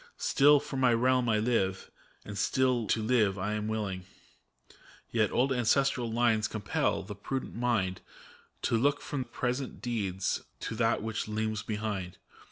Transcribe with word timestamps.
Still 0.17 0.59
for 0.59 0.77
my 0.77 0.95
realm 0.95 1.29
I 1.29 1.37
live, 1.37 1.91
and 2.25 2.35
still 2.35 2.87
to 2.87 3.03
live 3.03 3.37
am 3.37 3.67
willing; 3.67 4.07
Yet 5.11 5.31
old 5.31 5.53
ancestral 5.53 6.11
lines 6.11 6.47
compel 6.47 7.03
the 7.03 7.13
prudent 7.13 7.53
mind 7.53 8.01
To 8.63 8.75
look 8.75 8.99
from 8.99 9.25
present 9.25 9.79
deeds 9.79 10.41
to 10.61 10.73
that 10.75 11.03
which 11.03 11.27
looms 11.27 11.61
behind. 11.61 12.17